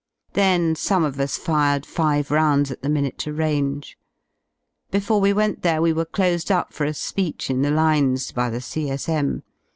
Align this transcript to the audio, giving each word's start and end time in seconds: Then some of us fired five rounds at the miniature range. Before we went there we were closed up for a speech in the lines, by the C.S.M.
Then 0.33 0.73
some 0.73 1.03
of 1.03 1.19
us 1.19 1.37
fired 1.37 1.85
five 1.85 2.31
rounds 2.31 2.71
at 2.71 2.81
the 2.81 2.89
miniature 2.89 3.35
range. 3.35 3.99
Before 4.89 5.21
we 5.21 5.31
went 5.31 5.61
there 5.61 5.79
we 5.79 5.93
were 5.93 6.05
closed 6.05 6.49
up 6.51 6.73
for 6.73 6.85
a 6.85 6.93
speech 6.95 7.51
in 7.51 7.61
the 7.61 7.69
lines, 7.69 8.31
by 8.31 8.49
the 8.49 8.61
C.S.M. 8.61 9.43